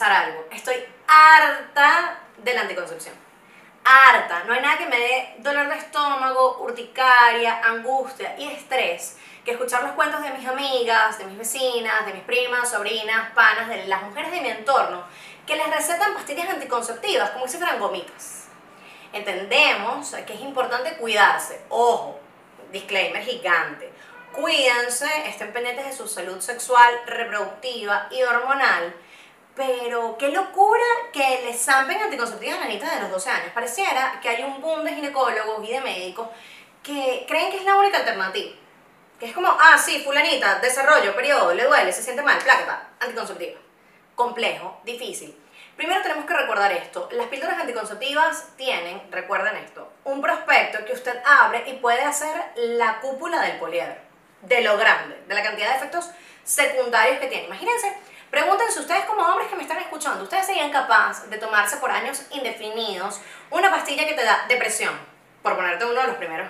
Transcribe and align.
confesar 0.00 0.12
algo. 0.12 0.46
Estoy 0.50 0.76
harta 1.06 2.18
de 2.38 2.54
la 2.54 2.62
anticoncepción. 2.62 3.14
Harta. 3.84 4.44
No 4.44 4.54
hay 4.54 4.60
nada 4.60 4.78
que 4.78 4.86
me 4.86 4.98
dé 4.98 5.34
dolor 5.38 5.68
de 5.68 5.76
estómago, 5.76 6.58
urticaria, 6.60 7.60
angustia 7.64 8.34
y 8.38 8.48
estrés 8.48 9.16
que 9.44 9.52
escuchar 9.52 9.82
los 9.82 9.92
cuentos 9.92 10.22
de 10.22 10.30
mis 10.30 10.46
amigas, 10.46 11.18
de 11.18 11.24
mis 11.24 11.38
vecinas, 11.38 12.06
de 12.06 12.12
mis 12.12 12.22
primas, 12.22 12.70
sobrinas, 12.70 13.30
panas, 13.34 13.68
de 13.68 13.86
las 13.86 14.02
mujeres 14.02 14.30
de 14.32 14.40
mi 14.40 14.48
entorno, 14.48 15.02
que 15.46 15.56
les 15.56 15.66
recetan 15.68 16.14
pastillas 16.14 16.48
anticonceptivas 16.50 17.30
como 17.30 17.48
si 17.48 17.56
fueran 17.56 17.78
gomitas. 17.78 18.48
Entendemos 19.12 20.14
que 20.26 20.34
es 20.34 20.40
importante 20.40 20.96
cuidarse. 20.96 21.62
Ojo, 21.68 22.20
disclaimer 22.70 23.22
gigante. 23.22 23.90
Cuídense, 24.32 25.08
estén 25.26 25.52
pendientes 25.52 25.86
de 25.86 25.92
su 25.92 26.06
salud 26.06 26.40
sexual, 26.40 26.92
reproductiva 27.06 28.06
y 28.10 28.22
hormonal. 28.22 28.94
Pero 29.60 30.16
qué 30.16 30.28
locura 30.28 30.82
que 31.12 31.42
les 31.44 31.62
zampen 31.62 32.00
anticonceptivas 32.00 32.56
a 32.56 32.60
la 32.62 32.66
niña 32.66 32.94
de 32.94 33.02
los 33.02 33.10
12 33.10 33.28
años. 33.28 33.52
Pareciera 33.52 34.18
que 34.22 34.30
hay 34.30 34.42
un 34.42 34.58
boom 34.62 34.82
de 34.84 34.94
ginecólogos 34.94 35.68
y 35.68 35.72
de 35.72 35.82
médicos 35.82 36.28
que 36.82 37.26
creen 37.28 37.50
que 37.50 37.58
es 37.58 37.64
la 37.64 37.76
única 37.76 37.98
alternativa. 37.98 38.52
Que 39.18 39.26
es 39.26 39.34
como, 39.34 39.48
ah, 39.48 39.76
sí, 39.76 40.02
fulanita, 40.02 40.60
desarrollo, 40.60 41.14
periodo, 41.14 41.52
le 41.52 41.64
duele, 41.64 41.92
se 41.92 42.02
siente 42.02 42.22
mal, 42.22 42.38
placa, 42.38 42.88
anticonceptiva. 43.00 43.60
Complejo, 44.14 44.80
difícil. 44.82 45.38
Primero 45.76 46.00
tenemos 46.00 46.24
que 46.24 46.32
recordar 46.32 46.72
esto. 46.72 47.10
Las 47.12 47.26
píldoras 47.26 47.60
anticonceptivas 47.60 48.56
tienen, 48.56 49.12
recuerden 49.12 49.56
esto, 49.56 49.92
un 50.04 50.22
prospecto 50.22 50.86
que 50.86 50.94
usted 50.94 51.20
abre 51.22 51.68
y 51.68 51.74
puede 51.74 52.00
hacer 52.00 52.34
la 52.56 52.98
cúpula 53.00 53.42
del 53.42 53.58
poliedro. 53.58 54.00
De 54.40 54.62
lo 54.62 54.78
grande, 54.78 55.22
de 55.28 55.34
la 55.34 55.42
cantidad 55.42 55.68
de 55.68 55.76
efectos 55.76 56.08
secundarios 56.44 57.18
que 57.18 57.26
tiene. 57.26 57.44
Imagínense, 57.44 57.94
pregúntense 58.30 58.80
ustedes 58.80 59.04
como 59.04 59.22
hombres 59.22 59.48
que 59.48 59.56
me 59.56 59.62
están 59.62 59.78
escuchando, 59.78 60.24
¿ustedes 60.24 60.46
serían 60.46 60.70
capaces 60.70 61.28
de 61.28 61.38
tomarse 61.38 61.76
por 61.78 61.90
años 61.90 62.22
indefinidos 62.30 63.20
una 63.50 63.70
pastilla 63.70 64.06
que 64.06 64.14
te 64.14 64.24
da 64.24 64.44
depresión? 64.48 64.94
Por 65.42 65.56
ponerte 65.56 65.84
uno 65.84 66.00
de 66.00 66.06
los 66.06 66.16
primeros 66.16 66.48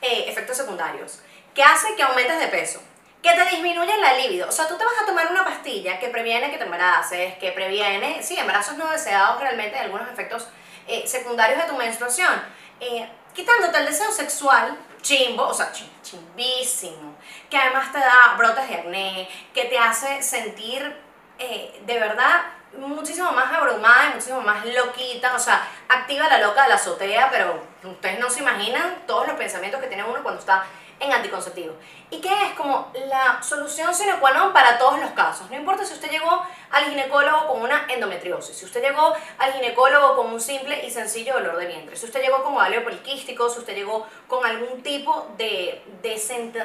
eh, 0.00 0.24
efectos 0.28 0.56
secundarios 0.56 1.20
que 1.54 1.62
hace 1.62 1.96
que 1.96 2.02
aumentes 2.04 2.38
de 2.38 2.46
peso, 2.46 2.80
que 3.20 3.32
te 3.32 3.44
disminuye 3.46 3.96
la 3.96 4.14
libido. 4.14 4.48
O 4.48 4.52
sea, 4.52 4.68
tú 4.68 4.76
te 4.76 4.84
vas 4.84 4.94
a 5.02 5.06
tomar 5.06 5.28
una 5.30 5.44
pastilla 5.44 5.98
que 5.98 6.08
previene 6.08 6.52
que 6.52 6.56
te 6.56 6.64
embaraces, 6.64 7.36
que 7.38 7.50
previene, 7.50 8.22
sí, 8.22 8.38
embarazos 8.38 8.76
no 8.76 8.88
deseados 8.90 9.40
realmente, 9.40 9.76
algunos 9.76 10.08
efectos 10.08 10.46
eh, 10.86 11.04
secundarios 11.06 11.58
de 11.60 11.68
tu 11.68 11.76
menstruación, 11.76 12.32
eh, 12.78 13.08
quitándote 13.34 13.76
el 13.78 13.86
deseo 13.86 14.12
sexual, 14.12 14.78
chimbo, 15.02 15.48
o 15.48 15.54
sea, 15.54 15.72
chimbísimo, 16.02 17.16
que 17.50 17.56
además 17.56 17.90
te 17.90 17.98
da 17.98 18.34
brotes 18.36 18.68
de 18.68 18.74
acné, 18.76 19.28
que 19.52 19.64
te 19.64 19.78
hace 19.78 20.22
sentir 20.22 20.96
eh, 21.38 21.80
de 21.84 21.98
verdad 21.98 22.42
muchísimo 22.76 23.32
más 23.32 23.52
abrumada 23.52 24.06
y 24.06 24.14
muchísimo 24.14 24.40
más 24.40 24.64
loquita, 24.64 25.34
o 25.34 25.38
sea, 25.38 25.66
activa 25.88 26.28
la 26.28 26.38
loca 26.38 26.64
de 26.64 26.68
la 26.68 26.74
azotea, 26.74 27.28
pero 27.30 27.62
ustedes 27.84 28.18
no 28.18 28.28
se 28.28 28.40
imaginan 28.40 29.02
todos 29.06 29.26
los 29.26 29.36
pensamientos 29.36 29.80
que 29.80 29.86
tiene 29.86 30.04
uno 30.04 30.22
cuando 30.22 30.40
está 30.40 30.64
en 31.00 31.12
anticonceptivo. 31.12 31.74
¿Y 32.10 32.20
qué 32.20 32.28
es 32.46 32.52
como 32.54 32.90
la 33.06 33.40
solución 33.42 33.94
sine 33.94 34.14
qua 34.18 34.32
non 34.32 34.52
para 34.52 34.78
todos 34.78 34.98
los 34.98 35.10
casos? 35.10 35.48
No 35.50 35.56
importa 35.56 35.84
si 35.84 35.94
usted 35.94 36.10
llegó 36.10 36.42
al 36.70 36.84
ginecólogo 36.84 37.46
con 37.46 37.62
una 37.62 37.86
endometriosis, 37.88 38.56
si 38.56 38.64
usted 38.64 38.82
llegó 38.82 39.14
al 39.38 39.52
ginecólogo 39.52 40.16
con 40.16 40.26
un 40.32 40.40
simple 40.40 40.84
y 40.84 40.90
sencillo 40.90 41.34
dolor 41.34 41.56
de 41.56 41.66
vientre, 41.66 41.96
si 41.96 42.06
usted 42.06 42.20
llegó 42.20 42.42
con 42.42 42.54
ovario 42.54 42.82
poliquístico, 42.82 43.48
si 43.48 43.60
usted 43.60 43.74
llegó 43.74 44.06
con 44.26 44.44
algún 44.44 44.82
tipo 44.82 45.28
de, 45.36 45.82
de, 46.02 46.10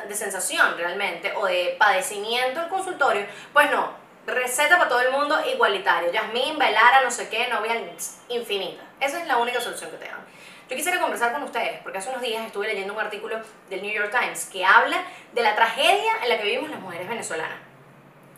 de 0.07 0.15
sensación 0.15 0.77
realmente 0.77 1.33
o 1.35 1.45
de 1.45 1.75
padecimiento 1.77 2.61
al 2.61 2.69
consultorio, 2.69 3.27
pues 3.51 3.69
no, 3.69 4.02
receta 4.25 4.77
para 4.77 4.89
todo 4.89 5.01
el 5.01 5.11
mundo 5.11 5.37
igualitario. 5.47 6.11
Yasmín, 6.11 6.57
Bailara, 6.57 7.01
no 7.01 7.11
sé 7.11 7.29
qué, 7.29 7.47
novia 7.47 7.75
infinita. 8.29 8.83
Esa 8.99 9.19
es 9.19 9.27
la 9.27 9.37
única 9.37 9.59
solución 9.59 9.91
que 9.91 9.97
te 9.97 10.05
dan. 10.05 10.23
Yo 10.69 10.77
quisiera 10.77 10.99
conversar 10.99 11.33
con 11.33 11.43
ustedes 11.43 11.81
porque 11.83 11.97
hace 11.97 12.09
unos 12.09 12.21
días 12.21 12.45
estuve 12.45 12.67
leyendo 12.67 12.93
un 12.93 12.99
artículo 12.99 13.39
del 13.69 13.81
New 13.81 13.91
York 13.91 14.11
Times 14.17 14.45
que 14.45 14.65
habla 14.65 15.03
de 15.33 15.41
la 15.41 15.55
tragedia 15.55 16.13
en 16.23 16.29
la 16.29 16.37
que 16.37 16.43
vivimos 16.45 16.69
las 16.69 16.79
mujeres 16.79 17.07
venezolanas. 17.07 17.59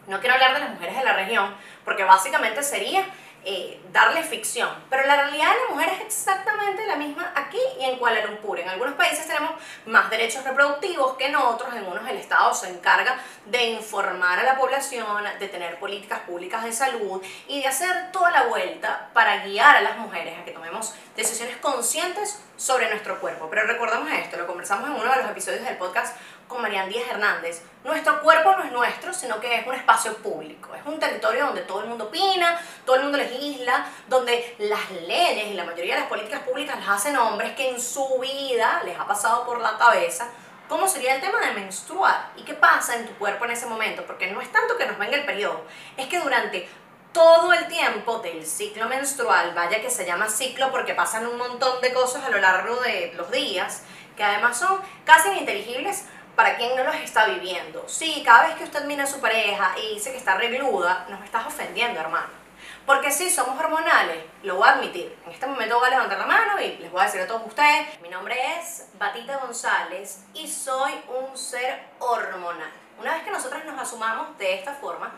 No 0.08 0.20
quiero 0.20 0.36
hablar 0.36 0.54
de 0.54 0.60
las 0.60 0.70
mujeres 0.72 0.98
de 0.98 1.04
la 1.04 1.14
región 1.14 1.56
porque 1.84 2.04
básicamente 2.04 2.64
sería 2.64 3.06
eh, 3.44 3.80
darle 3.92 4.24
ficción. 4.24 4.70
Pero 4.90 5.06
la 5.06 5.18
realidad 5.18 5.52
de 5.52 5.60
la 5.68 5.76
mujer 5.76 5.90
es 5.90 6.02
exactamente 6.02 6.86
la 6.88 6.96
misma 6.96 7.32
y 7.80 7.86
en 7.86 7.98
Kuala 7.98 8.26
Lumpur. 8.26 8.60
En 8.60 8.70
algunos 8.70 8.96
países 8.96 9.28
tenemos 9.28 9.52
más 9.86 10.10
derechos 10.10 10.44
reproductivos 10.44 11.16
que 11.18 11.28
en 11.28 11.36
otros. 11.36 11.74
En 11.74 11.86
unos 11.86 12.08
el 12.08 12.18
Estado 12.18 12.54
se 12.54 12.70
encarga 12.70 13.18
de 13.46 13.64
informar 13.66 14.40
a 14.40 14.44
la 14.44 14.58
población, 14.58 15.24
de 15.40 15.48
tener 15.48 15.80
políticas 15.80 16.20
públicas 16.22 16.64
de 16.64 16.72
salud 16.72 17.22
y 17.48 17.62
de 17.62 17.68
hacer 17.68 18.12
toda 18.12 18.32
la 18.32 18.44
vuelta 18.44 19.10
para 19.14 19.46
guiar 19.46 19.78
a 19.78 19.82
las 19.82 19.98
mujeres 19.98 20.38
a 20.40 20.46
que 20.46 20.52
tomemos 20.52 20.94
decisiones 21.16 21.58
conscientes 21.58 22.42
sobre 22.58 22.90
nuestro 22.90 23.20
cuerpo. 23.20 23.48
Pero 23.50 23.68
recordamos 23.68 24.10
esto, 24.12 24.38
lo 24.38 24.48
conversamos 24.48 24.90
en 24.90 24.96
uno 24.96 25.12
de 25.12 25.22
los 25.22 25.32
episodios 25.32 25.64
del 25.64 25.78
podcast 25.78 26.16
con 26.48 26.62
Marian 26.62 26.90
Díaz 26.90 27.10
Hernández. 27.10 27.62
Nuestro 27.84 28.22
cuerpo 28.22 28.52
no 28.54 28.64
es 28.64 28.72
nuestro, 28.72 29.14
sino 29.14 29.40
que 29.40 29.60
es 29.60 29.68
un 29.68 29.76
espacio 29.76 30.16
público. 30.18 30.74
Es 30.76 30.86
un 30.86 31.00
territorio 31.00 31.48
donde 31.48 31.62
todo 31.62 31.82
el 31.82 31.88
mundo 31.88 32.06
opina, 32.06 32.60
todo 32.86 32.96
el 32.98 33.04
mundo 33.04 33.18
legisla, 33.18 33.88
donde 34.08 34.56
las 34.60 34.92
leyes 34.92 35.48
y 35.48 35.54
la 35.54 35.64
mayoría 35.64 35.96
de 35.96 36.02
las 36.02 36.10
políticas 36.10 36.42
públicas 36.44 36.78
las 36.80 36.90
hacen 36.90 37.18
hombres 37.18 37.56
que 37.56 37.70
en 37.70 37.80
su 37.82 38.20
vida 38.20 38.82
les 38.86 39.00
ha 39.00 39.06
pasado 39.08 39.46
por 39.46 39.60
la 39.62 39.78
cabeza 39.78 40.28
cómo 40.68 40.88
sería 40.88 41.16
el 41.16 41.22
tema 41.22 41.40
de 41.40 41.54
menstruar 41.54 42.32
y 42.36 42.44
qué 42.44 42.54
pasa 42.54 42.96
en 42.96 43.06
tu 43.06 43.14
cuerpo 43.14 43.46
en 43.46 43.52
ese 43.52 43.68
momento, 43.68 44.04
porque 44.06 44.32
no 44.32 44.42
es 44.42 44.52
tanto 44.52 44.78
que 44.78 44.86
nos 44.88 44.98
venga 44.98 45.16
el 45.16 45.26
periodo, 45.26 45.64
es 45.98 46.08
que 46.08 46.20
durante 46.20 46.68
todo 47.12 47.54
el 47.54 47.68
tiempo 47.68 48.20
del 48.20 48.46
ciclo 48.46 48.90
menstrual, 48.90 49.54
vaya 49.54 49.82
que 49.82 49.90
se 49.90 50.06
llama 50.06 50.28
ciclo 50.28 50.72
porque 50.72 50.94
pasan 50.94 51.26
un 51.28 51.38
montón 51.38 51.80
de 51.82 51.94
cosas 51.94 52.26
a 52.26 52.30
lo 52.30 52.40
largo 52.40 52.76
de 52.78 53.14
los 53.16 53.32
días, 53.32 53.84
que 54.18 54.24
además 54.24 54.58
son 54.58 54.80
casi 55.06 55.30
ininteligibles 55.30 56.06
para 56.36 56.58
quien 56.58 56.76
no 56.76 56.84
los 56.84 56.96
está 56.96 57.26
viviendo. 57.26 57.84
Sí, 57.88 58.22
cada 58.26 58.48
vez 58.48 58.56
que 58.58 58.66
usted 58.66 58.86
mira 58.86 59.06
a 59.06 59.08
su 59.08 59.20
pareja 59.20 59.74
y 59.78 59.96
dice 59.96 60.12
que 60.12 60.18
está 60.18 60.36
regluda, 60.36 61.06
nos 61.10 61.24
estás 61.24 61.48
ofendiendo, 61.48 62.00
hermano. 62.00 62.46
Porque 62.86 63.12
sí, 63.12 63.30
somos 63.30 63.60
hormonales, 63.60 64.24
lo 64.44 64.58
voy 64.58 64.68
a 64.68 64.74
admitir. 64.74 65.18
En 65.26 65.32
este 65.32 65.48
momento 65.48 65.80
voy 65.80 65.88
a 65.88 65.92
levantar 65.92 66.20
la 66.20 66.26
mano 66.26 66.60
y 66.60 66.78
les 66.78 66.92
voy 66.92 67.02
a 67.02 67.06
decir 67.06 67.22
a 67.22 67.28
todos 67.28 67.42
ustedes, 67.46 68.00
mi 68.02 68.10
nombre 68.10 68.36
es 68.60 68.90
Batita 69.00 69.38
González 69.38 70.24
y 70.34 70.48
soy 70.48 70.94
un 71.08 71.36
ser 71.38 71.84
hormonal. 72.00 72.72
Una 73.00 73.14
vez 73.14 73.24
que 73.24 73.32
nosotros 73.32 73.66
nos 73.66 73.80
asumamos 73.80 74.38
de 74.38 74.54
esta 74.54 74.74
forma, 74.74 75.12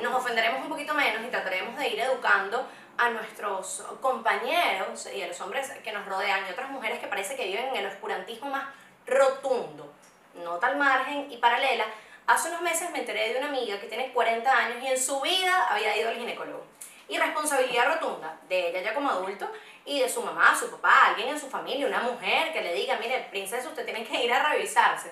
nos 0.00 0.14
ofenderemos 0.14 0.62
un 0.62 0.68
poquito 0.70 0.94
menos 0.94 1.22
y 1.22 1.28
trataremos 1.28 1.76
de 1.76 1.88
ir 1.88 2.00
educando 2.00 2.66
a 2.96 3.10
nuestros 3.10 3.84
compañeros 4.00 5.06
y 5.14 5.22
a 5.22 5.28
los 5.28 5.40
hombres 5.40 5.70
que 5.84 5.92
nos 5.92 6.06
rodean 6.06 6.46
y 6.48 6.52
otras 6.52 6.70
mujeres 6.70 6.98
que 6.98 7.08
parece 7.08 7.36
que 7.36 7.46
viven 7.46 7.68
en 7.68 7.76
el 7.76 7.86
oscurantismo 7.86 8.48
más 8.48 8.64
rotundo 9.06 9.92
nota 10.34 10.68
al 10.68 10.76
margen 10.76 11.30
y 11.30 11.36
paralela, 11.36 11.84
hace 12.26 12.48
unos 12.48 12.62
meses 12.62 12.90
me 12.90 13.00
enteré 13.00 13.32
de 13.32 13.38
una 13.38 13.48
amiga 13.48 13.80
que 13.80 13.86
tiene 13.86 14.12
40 14.12 14.50
años 14.50 14.82
y 14.82 14.86
en 14.86 14.98
su 14.98 15.20
vida 15.20 15.68
había 15.68 15.96
ido 15.96 16.08
al 16.08 16.16
ginecólogo. 16.16 16.64
Y 17.08 17.18
responsabilidad 17.18 17.94
rotunda 17.94 18.38
de 18.48 18.68
ella 18.68 18.80
ya 18.82 18.94
como 18.94 19.10
adulto 19.10 19.50
y 19.84 20.00
de 20.00 20.08
su 20.08 20.22
mamá, 20.22 20.56
su 20.58 20.70
papá, 20.70 21.08
alguien 21.08 21.28
en 21.28 21.40
su 21.40 21.48
familia, 21.48 21.86
una 21.86 22.00
mujer 22.00 22.52
que 22.52 22.62
le 22.62 22.72
diga, 22.74 22.96
mire, 22.98 23.26
princesa, 23.30 23.68
usted 23.68 23.84
tiene 23.84 24.04
que 24.04 24.24
ir 24.24 24.32
a 24.32 24.50
revisarse. 24.50 25.10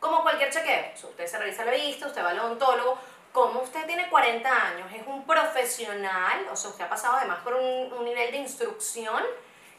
Como 0.00 0.22
cualquier 0.22 0.50
chequeo. 0.50 0.92
usted 0.94 1.26
se 1.26 1.38
revisa 1.38 1.64
la 1.64 1.72
vista, 1.72 2.06
usted 2.06 2.24
va 2.24 2.30
al 2.30 2.40
odontólogo. 2.40 2.98
Como 3.32 3.60
usted 3.60 3.86
tiene 3.86 4.08
40 4.08 4.48
años, 4.50 4.92
es 4.92 5.06
un 5.06 5.24
profesional, 5.24 6.46
o 6.50 6.56
sea, 6.56 6.70
usted 6.70 6.84
ha 6.84 6.88
pasado 6.88 7.16
además 7.16 7.38
por 7.42 7.54
un, 7.54 7.92
un 7.92 8.04
nivel 8.04 8.30
de 8.30 8.38
instrucción 8.38 9.22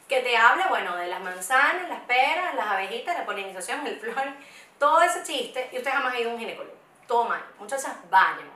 que 0.08 0.20
te 0.20 0.36
habla, 0.36 0.68
bueno, 0.68 0.96
de 0.96 1.06
las 1.06 1.20
manzanas, 1.20 1.88
las 1.88 2.00
peras, 2.00 2.54
las 2.54 2.66
abejitas, 2.66 3.16
la 3.16 3.24
polinización, 3.24 3.86
el 3.86 3.96
flor, 4.00 4.24
todo 4.78 5.00
ese 5.02 5.22
chiste 5.22 5.70
y 5.72 5.78
usted 5.78 5.90
jamás 5.90 6.14
ha 6.14 6.20
ido 6.20 6.30
a 6.30 6.34
un 6.34 6.38
ginecólogo. 6.38 6.76
Todo 7.06 7.24
mal. 7.24 7.44
Muchachas, 7.58 7.96
vayan. 8.10 8.50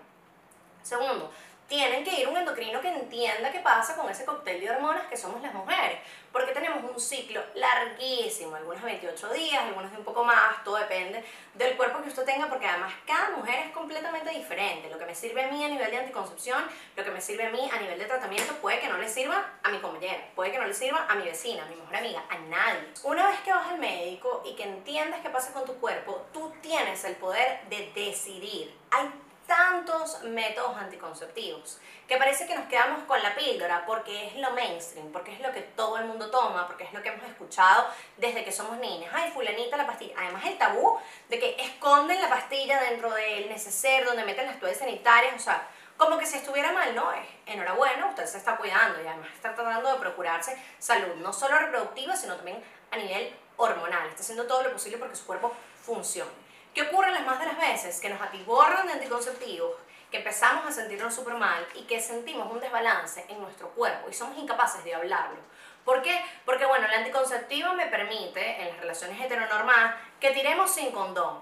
Segundo, 0.83 1.31
tienen 1.69 2.03
que 2.03 2.21
ir 2.21 2.29
un 2.29 2.37
endocrino 2.37 2.81
que 2.81 2.89
entienda 2.89 3.53
qué 3.53 3.61
pasa 3.61 3.95
con 3.95 4.11
ese 4.11 4.25
cóctel 4.25 4.59
de 4.61 4.71
hormonas 4.71 5.07
que 5.07 5.17
somos 5.17 5.43
las 5.43 5.53
mujeres. 5.53 5.99
Porque 6.33 6.53
tenemos 6.53 6.83
un 6.91 6.99
ciclo 6.99 7.43
larguísimo, 7.55 8.57
algunos 8.57 8.83
de 8.83 8.87
28 8.87 9.33
días, 9.33 9.63
algunos 9.63 9.91
de 9.91 9.99
un 9.99 10.05
poco 10.05 10.25
más, 10.25 10.63
todo 10.65 10.77
depende 10.77 11.23
del 11.55 11.77
cuerpo 11.77 12.03
que 12.03 12.09
usted 12.09 12.25
tenga, 12.25 12.49
porque 12.49 12.67
además 12.67 12.93
cada 13.07 13.31
mujer 13.31 13.67
es 13.67 13.73
completamente 13.73 14.31
diferente. 14.31 14.89
Lo 14.89 14.99
que 14.99 15.07
me 15.07 15.15
sirve 15.15 15.45
a 15.45 15.49
mí 15.49 15.65
a 15.65 15.69
nivel 15.69 15.91
de 15.91 15.99
anticoncepción, 15.99 16.65
lo 16.97 17.05
que 17.05 17.11
me 17.11 17.21
sirve 17.21 17.47
a 17.47 17.51
mí 17.51 17.71
a 17.71 17.79
nivel 17.79 17.99
de 17.99 18.05
tratamiento, 18.07 18.55
puede 18.57 18.81
que 18.81 18.89
no 18.89 18.97
le 18.97 19.09
sirva 19.09 19.53
a 19.63 19.69
mi 19.71 19.79
compañera, 19.79 20.23
puede 20.35 20.53
que 20.53 20.59
no 20.59 20.67
le 20.67 20.75
sirva 20.75 21.07
a 21.09 21.15
mi 21.17 21.25
vecina, 21.25 21.65
a 21.65 21.67
mi 21.67 21.77
mejor 21.77 21.97
amiga, 21.97 22.23
a 22.31 22.39
nadie. 22.39 22.89
Una 23.05 23.29
vez 23.29 23.41
que 23.41 23.53
vas 23.53 23.69
al 23.69 23.79
médico 23.79 24.43
y 24.45 24.55
que 24.55 24.65
entiendas 24.65 25.21
qué 25.21 25.31
pasa 25.31 25.53
con 25.53 25.67
tu 25.67 25.75
cuerpo, 25.79 26.27
tú 26.33 26.53
tienes 26.63 27.05
el 27.05 27.17
poder 27.17 27.61
de 27.69 27.91
decidir. 27.95 28.75
Hay 28.91 29.11
tantos 29.49 30.23
métodos 30.25 30.77
anticonceptivos 30.77 31.79
que 32.07 32.19
parece 32.19 32.47
que 32.47 32.55
nos 32.55 32.67
quedamos 32.69 33.03
con 33.05 33.21
la 33.23 33.35
píldora 33.35 33.85
porque 33.87 34.29
es 34.29 34.37
lo 34.37 34.51
mainstream, 34.53 35.11
porque 35.11 35.33
es 35.33 35.41
lo 35.41 35.51
que 35.53 35.63
todo 35.63 35.99
el 35.99 36.05
mundo 36.05 36.31
toma, 36.31 36.67
porque 36.67 36.85
es 36.85 36.93
lo 36.93 37.03
que 37.03 37.09
hemos 37.09 37.27
escuchado 37.29 37.87
desde 38.19 38.45
que 38.45 38.53
somos 38.53 38.79
niñas. 38.79 39.11
Ay, 39.15 39.33
fulanita 39.33 39.77
la 39.77 39.87
pastilla. 39.87 40.15
Además 40.19 40.45
el 40.45 40.59
tabú 40.59 40.99
de 41.29 41.41
que 41.41 41.57
esconden 41.59 42.21
la 42.21 42.29
pastilla 42.29 42.81
dentro 42.83 43.11
del 43.11 43.49
neceser, 43.49 44.05
donde 44.05 44.25
meten 44.25 44.47
las 44.47 44.61
toallas 44.61 44.79
sanitarias, 44.79 45.35
o 45.35 45.39
sea, 45.39 45.67
como 45.97 46.19
que 46.19 46.27
si 46.27 46.37
estuviera 46.37 46.71
mal, 46.73 46.95
no. 46.95 47.11
Enhorabuena, 47.47 48.07
usted 48.07 48.27
se 48.27 48.39
está 48.39 48.57
cuidando 48.57 49.03
y 49.03 49.07
además 49.07 49.31
está 49.35 49.55
tratando 49.55 49.93
de 49.93 49.99
procurarse 49.99 50.57
salud, 50.79 51.15
no 51.17 51.33
solo 51.33 51.59
reproductiva, 51.59 52.15
sino 52.15 52.37
también 52.37 52.63
a 52.91 52.97
nivel 52.97 53.35
hormonal. 53.57 54.09
Está 54.09 54.23
haciendo 54.23 54.47
todo 54.47 54.63
lo 54.63 54.73
posible 54.73 54.99
porque 54.99 55.17
su 55.17 55.27
cuerpo 55.27 55.53
funcione. 55.83 56.48
¿Qué 56.79 56.85
ocurre 56.85 57.11
las 57.11 57.27
más 57.27 57.41
de 57.41 57.47
las 57.47 57.59
veces? 57.59 58.01
Que 58.01 58.09
nos 58.09 58.23
atiborran 58.23 58.87
de 58.87 58.93
anticonceptivos, 58.93 59.75
que 60.13 60.19
empezamos 60.19 60.65
a 60.65 60.71
sentirnos 60.71 61.13
súper 61.13 61.35
mal 61.35 61.67
y 61.75 61.83
que 61.89 61.99
sentimos 61.99 62.49
un 62.53 62.61
desbalance 62.61 63.27
en 63.29 63.41
nuestro 63.41 63.71
cuerpo 63.71 64.09
y 64.09 64.13
somos 64.13 64.39
incapaces 64.39 64.85
de 64.85 64.95
hablarlo. 64.95 65.41
¿Por 65.85 66.03
qué? 66.03 66.25
Porque 66.45 66.67
bueno, 66.67 66.87
el 66.87 66.95
anticonceptivo 66.95 67.75
me 67.75 67.87
permite 67.87 68.63
en 68.63 68.69
las 68.69 68.79
relaciones 68.79 69.21
heteronormadas 69.21 69.97
que 70.21 70.31
tiremos 70.31 70.71
sin 70.71 70.93
condón. 70.93 71.41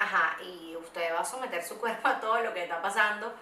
Ajá, 0.00 0.38
y 0.42 0.74
usted 0.74 1.14
va 1.14 1.20
a 1.20 1.24
someter 1.24 1.62
su 1.62 1.78
cuerpo 1.78 2.08
a 2.08 2.18
todo 2.18 2.40
lo 2.40 2.52
que 2.52 2.64
está 2.64 2.82
pasando. 2.82 3.32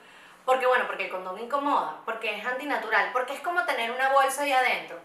Porque 0.45 0.67
bueno, 0.67 0.87
porque 0.87 1.07
el 1.07 1.11
condón 1.11 1.39
incomoda, 1.39 1.97
porque 2.05 2.37
es 2.37 2.45
antinatural, 2.45 3.11
porque 3.15 3.33
es 3.33 3.41
como 3.41 3.65
tener 3.65 3.91
una 3.91 4.13
bolsa 4.13 4.43
ahí 4.43 4.53
adentro. 4.53 4.99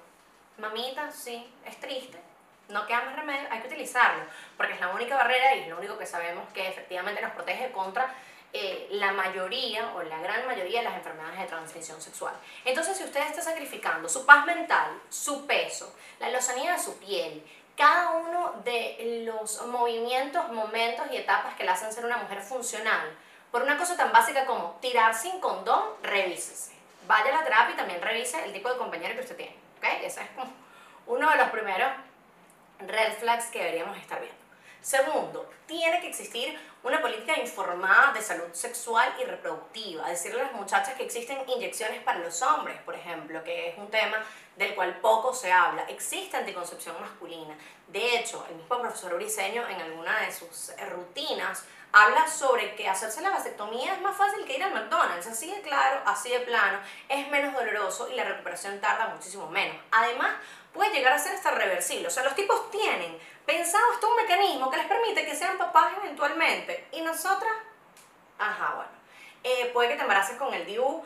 Mamita, 0.58 1.10
sí, 1.10 1.50
es 1.64 1.80
triste. 1.80 2.27
No 2.70 2.86
queda 2.86 3.02
más 3.02 3.16
remedio, 3.16 3.48
hay 3.50 3.62
que 3.62 3.68
utilizarlo, 3.68 4.24
porque 4.58 4.74
es 4.74 4.80
la 4.80 4.90
única 4.90 5.16
barrera 5.16 5.56
y 5.56 5.62
es 5.62 5.68
lo 5.70 5.78
único 5.78 5.98
que 5.98 6.06
sabemos 6.06 6.44
que 6.54 6.68
efectivamente 6.68 7.22
nos 7.22 7.32
protege 7.32 7.72
contra 7.72 8.14
eh, 8.54 8.88
la 8.92 9.12
mayoría 9.12 9.94
o 9.96 10.04
la 10.04 10.20
gran 10.20 10.46
mayoría 10.48 10.80
de 10.80 10.86
las 10.86 10.96
enfermedades 10.96 11.40
de 11.40 11.46
transmisión 11.46 12.02
sexual. 12.02 12.34
Entonces, 12.66 12.98
si 12.98 13.04
usted 13.04 13.22
está 13.22 13.42
sacrificando 13.42 14.10
su 14.10 14.26
paz 14.26 14.46
mental, 14.46 15.00
su 15.10 15.46
peso, 15.46 15.94
la 16.20 16.30
lozanía 16.30 16.74
de 16.74 16.80
su 16.80 16.98
piel, 16.98 17.44
cada 17.76 18.12
uno 18.12 18.54
de 18.64 19.24
los 19.26 19.66
movimientos, 19.68 20.50
momentos 20.50 21.06
y 21.12 21.18
etapas 21.18 21.56
que 21.56 21.64
le 21.64 21.72
hacen 21.72 21.94
ser 21.94 22.06
una 22.06 22.18
mujer 22.18 22.42
funcional, 22.42 23.16
por 23.52 23.62
una 23.62 23.78
cosa 23.78 23.96
tan 23.96 24.12
básica 24.12 24.46
como 24.46 24.78
tirar 24.82 25.14
sin 25.14 25.40
condón, 25.40 25.84
revísese. 26.02 26.74
Vaya 27.06 27.30
a 27.30 27.40
la 27.40 27.44
terapia 27.44 27.74
y 27.74 27.78
también 27.78 28.02
revise 28.02 28.44
el 28.44 28.54
tipo 28.54 28.70
de 28.70 28.78
compañero 28.78 29.14
que 29.16 29.22
usted 29.22 29.38
tiene. 29.38 29.56
¿ok? 29.78 29.86
Ese 30.04 30.22
es 30.22 30.28
uno 31.06 31.30
de 31.30 31.38
los 31.38 31.50
primeros 31.50 31.90
red 32.80 33.14
flags 33.20 33.46
que 33.46 33.60
deberíamos 33.60 33.98
estar 33.98 34.20
viendo. 34.20 34.38
Segundo, 34.82 35.50
tiene 35.66 36.00
que 36.00 36.08
existir 36.08 36.58
una 36.84 37.02
política 37.02 37.38
informada 37.38 38.14
de 38.14 38.22
salud 38.22 38.54
sexual 38.54 39.14
y 39.20 39.26
reproductiva. 39.26 40.08
Decirle 40.08 40.40
a 40.40 40.44
las 40.46 40.54
muchachas 40.54 40.94
que 40.96 41.04
existen 41.04 41.38
inyecciones 41.50 42.02
para 42.04 42.20
los 42.20 42.42
hombres, 42.42 42.80
por 42.84 42.96
ejemplo, 42.96 43.44
que 43.44 43.70
es 43.70 43.78
un 43.78 43.90
tema 43.90 44.24
del 44.56 44.76
cual 44.76 44.98
poco 45.02 45.34
se 45.34 45.52
habla. 45.52 45.84
Existe 45.90 46.38
anticoncepción 46.38 46.96
masculina. 47.02 47.58
De 47.88 48.18
hecho, 48.18 48.46
el 48.50 48.56
mismo 48.56 48.80
profesor 48.80 49.16
Briseño 49.16 49.68
en 49.68 49.82
alguna 49.82 50.22
de 50.22 50.32
sus 50.32 50.72
rutinas 50.90 51.66
habla 51.92 52.28
sobre 52.28 52.76
que 52.76 52.88
hacerse 52.88 53.22
la 53.22 53.32
vasectomía 53.32 53.94
es 53.94 54.02
más 54.02 54.16
fácil 54.16 54.46
que 54.46 54.56
ir 54.56 54.64
al 54.64 54.74
McDonald's, 54.74 55.28
así 55.28 55.50
de 55.50 55.62
claro, 55.62 56.02
así 56.06 56.30
de 56.30 56.40
plano, 56.42 56.80
es 57.10 57.30
menos 57.30 57.54
doloroso 57.54 58.10
y 58.10 58.16
la 58.16 58.24
recuperación 58.24 58.80
tarda 58.80 59.08
muchísimo 59.08 59.50
menos. 59.50 59.78
Además, 59.92 60.36
puede 60.78 60.94
llegar 60.94 61.12
a 61.12 61.20
ser 61.20 61.34
hasta 61.34 61.52
reversible. 61.52 62.08
O 62.08 62.12
sea, 62.12 62.24
los 62.24 62.36
tipos 62.36 62.72
tienen 62.72 63.18
pensado 63.46 63.84
hasta 63.94 64.08
un 64.08 64.16
mecanismo 64.16 64.70
que 64.70 64.78
les 64.78 64.86
permite 64.86 65.26
que 65.26 65.36
sean 65.36 65.58
papás 65.58 65.92
eventualmente. 66.02 66.88
Y 66.94 67.02
nosotras, 67.02 67.52
ajá, 68.38 68.76
bueno. 68.76 68.98
Eh, 69.44 69.70
puede 69.74 69.90
que 69.90 69.96
te 69.96 70.02
embaraces 70.02 70.38
con 70.38 70.54
el 70.54 70.66
DIU, 70.66 71.04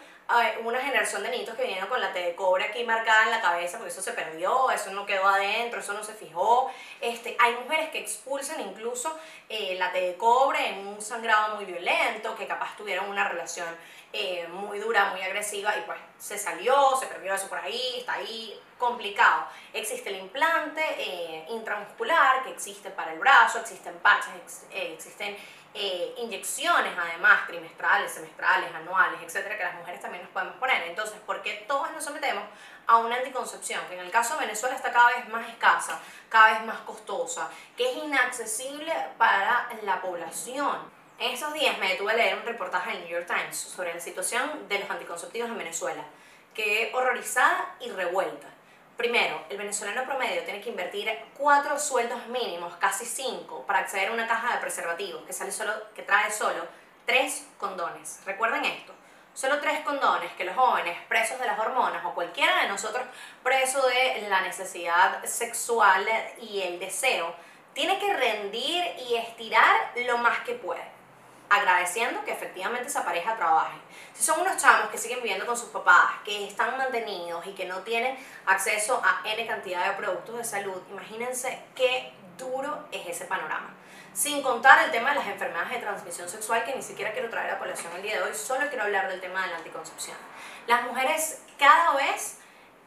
una 0.64 0.80
generación 0.80 1.24
de 1.24 1.30
niños 1.30 1.56
que 1.56 1.64
vinieron 1.64 1.90
con 1.90 2.00
la 2.00 2.14
T 2.14 2.20
de 2.20 2.36
cobre 2.36 2.64
aquí 2.64 2.84
marcada 2.84 3.24
en 3.24 3.32
la 3.32 3.42
cabeza, 3.42 3.78
porque 3.78 3.92
eso 3.92 4.02
se 4.02 4.14
perdió, 4.14 4.72
eso 4.72 4.92
no 4.92 5.06
quedó 5.06 5.28
adentro, 5.28 5.82
eso 5.82 5.94
no 5.94 6.04
se 6.04 6.14
fijó. 6.14 6.72
Este, 7.02 7.36
hay 7.40 7.56
mujeres 7.56 7.90
que 7.90 8.00
expulsan 8.00 8.62
incluso 8.62 9.18
eh, 9.50 9.76
la 9.78 9.92
T 9.92 10.00
de 10.00 10.16
cobre 10.16 10.70
en 10.70 10.88
un 10.88 11.02
sangrado 11.02 11.56
muy 11.56 11.66
violento, 11.66 12.36
que 12.36 12.48
capaz 12.48 12.76
tuvieron 12.78 13.10
una 13.10 13.28
relación 13.28 13.68
eh, 14.14 14.48
muy 14.48 14.80
dura, 14.80 15.12
muy 15.12 15.22
agresiva, 15.22 15.76
y 15.78 15.82
pues 15.82 15.98
se 16.18 16.38
salió, 16.38 16.96
se 17.00 17.08
perdió 17.08 17.34
eso 17.34 17.48
por 17.48 17.60
ahí, 17.60 18.00
está 18.00 18.14
ahí 18.14 18.60
complicado. 18.78 19.48
Existe 19.74 20.10
el 20.10 20.18
implante 20.18 20.82
eh, 20.98 21.46
intramuscular 21.50 22.44
que 22.44 22.52
existe 22.52 22.90
para 22.90 23.14
el 23.14 23.20
brazo, 23.20 23.60
existen 23.60 23.98
parches, 24.00 24.66
existen 24.72 25.38
eh, 25.74 26.14
inyecciones 26.18 26.94
además 26.98 27.48
trimestrales, 27.48 28.12
semestrales, 28.12 28.74
anuales, 28.76 29.22
etcétera, 29.24 29.58
que 29.58 29.64
las 29.64 29.76
mujeres 29.76 30.02
también 30.02 30.24
nos 30.24 30.32
podemos 30.34 30.56
poner. 30.56 30.84
Entonces, 30.84 31.18
¿por 31.26 31.42
qué 31.42 31.64
todas 31.68 31.92
nos 31.94 32.04
sometemos 32.04 32.44
a 32.88 32.98
una 32.98 33.16
anticoncepción 33.16 33.80
que 33.88 33.94
en 33.94 34.02
el 34.02 34.12
caso 34.12 34.34
de 34.34 34.42
Venezuela 34.42 34.76
está 34.76 34.92
cada 34.92 35.08
vez 35.16 35.30
más 35.30 35.48
escasa, 35.48 36.00
cada 36.28 36.54
vez 36.54 36.66
más 36.66 36.80
costosa, 36.82 37.50
que 37.78 37.90
es 37.90 38.04
inaccesible 38.04 38.94
para 39.18 39.70
la 39.84 40.02
población? 40.02 41.01
En 41.22 41.34
esos 41.36 41.54
días 41.54 41.78
me 41.78 41.90
detuve 41.90 42.14
a 42.14 42.16
leer 42.16 42.36
un 42.36 42.44
reportaje 42.44 42.94
en 42.94 43.02
New 43.02 43.10
York 43.10 43.28
Times 43.28 43.56
sobre 43.56 43.94
la 43.94 44.00
situación 44.00 44.68
de 44.68 44.80
los 44.80 44.90
anticonceptivos 44.90 45.52
en 45.52 45.58
Venezuela. 45.60 46.04
Quedé 46.56 46.92
horrorizada 46.96 47.76
y 47.80 47.92
revuelta. 47.92 48.48
Primero, 48.98 49.46
el 49.48 49.58
venezolano 49.58 50.04
promedio 50.04 50.42
tiene 50.46 50.62
que 50.62 50.72
invertir 50.72 51.16
cuatro 51.38 51.78
sueldos 51.78 52.26
mínimos, 52.26 52.76
casi 52.78 53.06
cinco, 53.06 53.64
para 53.68 53.82
acceder 53.82 54.10
a 54.10 54.14
una 54.14 54.28
caja 54.28 54.56
de 54.56 54.62
preservativos 54.62 55.22
que, 55.24 55.32
sale 55.32 55.52
solo, 55.52 55.72
que 55.94 56.02
trae 56.02 56.32
solo 56.32 56.66
tres 57.06 57.48
condones. 57.60 58.20
Recuerden 58.26 58.66
esto, 58.66 58.92
solo 59.36 59.60
tres 59.60 59.82
condones 59.82 60.32
que 60.32 60.44
los 60.44 60.56
jóvenes 60.56 60.98
presos 61.08 61.40
de 61.40 61.46
las 61.46 61.60
hormonas 61.60 62.04
o 62.04 62.16
cualquiera 62.16 62.64
de 62.64 62.68
nosotros 62.68 63.04
preso 63.44 63.86
de 63.86 64.26
la 64.28 64.42
necesidad 64.42 65.24
sexual 65.26 66.04
y 66.42 66.62
el 66.62 66.80
deseo, 66.80 67.36
tiene 67.76 68.00
que 68.00 68.12
rendir 68.12 68.84
y 69.08 69.18
estirar 69.18 69.92
lo 70.08 70.18
más 70.18 70.40
que 70.40 70.56
puede 70.56 71.01
agradeciendo 71.52 72.24
que 72.24 72.32
efectivamente 72.32 72.88
esa 72.88 73.04
pareja 73.04 73.36
trabaje. 73.36 73.78
Si 74.14 74.24
son 74.24 74.40
unos 74.40 74.56
chamos 74.56 74.90
que 74.90 74.98
siguen 74.98 75.20
viviendo 75.22 75.46
con 75.46 75.58
sus 75.58 75.70
papás, 75.70 76.12
que 76.24 76.48
están 76.48 76.78
mantenidos 76.78 77.46
y 77.46 77.52
que 77.52 77.66
no 77.66 77.80
tienen 77.80 78.18
acceso 78.46 79.02
a 79.04 79.22
N 79.28 79.46
cantidad 79.46 79.86
de 79.86 79.98
productos 79.98 80.38
de 80.38 80.44
salud, 80.46 80.82
imagínense 80.90 81.62
qué 81.76 82.14
duro 82.38 82.86
es 82.92 83.06
ese 83.06 83.26
panorama. 83.26 83.76
Sin 84.14 84.42
contar 84.42 84.84
el 84.86 84.92
tema 84.92 85.10
de 85.10 85.16
las 85.16 85.28
enfermedades 85.28 85.72
de 85.72 85.80
transmisión 85.80 86.30
sexual, 86.30 86.64
que 86.64 86.76
ni 86.76 86.82
siquiera 86.82 87.12
quiero 87.12 87.30
traer 87.30 87.52
a 87.52 87.60
colación 87.60 87.92
el 87.96 88.02
día 88.02 88.16
de 88.16 88.24
hoy, 88.24 88.34
solo 88.34 88.68
quiero 88.70 88.84
hablar 88.84 89.10
del 89.10 89.20
tema 89.20 89.44
de 89.44 89.52
la 89.52 89.58
anticoncepción. 89.58 90.18
Las 90.68 90.84
mujeres 90.84 91.42
cada 91.58 91.94
vez 91.96 92.41